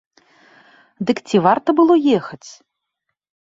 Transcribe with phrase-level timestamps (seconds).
[1.09, 2.49] Дык ці варта было ехаць?